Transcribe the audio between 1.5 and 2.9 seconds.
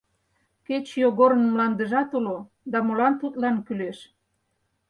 мландыжат уло, да